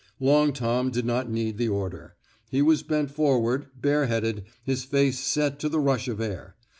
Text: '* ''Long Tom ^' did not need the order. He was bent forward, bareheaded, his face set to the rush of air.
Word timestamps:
'* 0.13 0.19
''Long 0.19 0.51
Tom 0.51 0.89
^' 0.89 0.91
did 0.91 1.05
not 1.05 1.29
need 1.29 1.59
the 1.59 1.67
order. 1.67 2.15
He 2.49 2.63
was 2.63 2.81
bent 2.81 3.11
forward, 3.11 3.67
bareheaded, 3.79 4.45
his 4.63 4.83
face 4.83 5.19
set 5.19 5.59
to 5.59 5.69
the 5.69 5.79
rush 5.79 6.07
of 6.07 6.19
air. 6.19 6.55